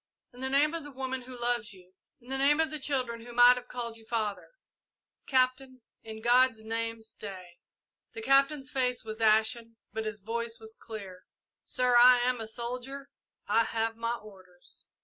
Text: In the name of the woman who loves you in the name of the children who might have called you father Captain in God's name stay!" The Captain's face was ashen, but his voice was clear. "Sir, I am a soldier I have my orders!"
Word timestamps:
In 0.33 0.39
the 0.39 0.49
name 0.49 0.73
of 0.73 0.83
the 0.83 0.89
woman 0.91 1.21
who 1.21 1.39
loves 1.39 1.73
you 1.73 1.93
in 2.19 2.29
the 2.29 2.37
name 2.39 2.59
of 2.59 2.71
the 2.71 2.79
children 2.79 3.23
who 3.23 3.33
might 3.33 3.55
have 3.55 3.67
called 3.67 3.97
you 3.97 4.05
father 4.07 4.49
Captain 5.27 5.81
in 6.01 6.23
God's 6.23 6.65
name 6.65 7.03
stay!" 7.03 7.59
The 8.15 8.23
Captain's 8.23 8.71
face 8.71 9.03
was 9.03 9.21
ashen, 9.21 9.77
but 9.93 10.07
his 10.07 10.21
voice 10.21 10.59
was 10.59 10.73
clear. 10.79 11.25
"Sir, 11.61 11.95
I 11.97 12.17
am 12.21 12.41
a 12.41 12.47
soldier 12.47 13.11
I 13.47 13.63
have 13.63 13.95
my 13.95 14.15
orders!" 14.15 14.87